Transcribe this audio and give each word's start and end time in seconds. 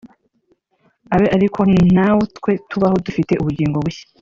abe 1.15 1.27
ari 1.35 1.47
ko 1.53 1.61
natwe 1.95 2.51
tubaho 2.69 2.95
dufite 3.05 3.33
ubugingo 3.41 3.77
bushya 3.85 4.05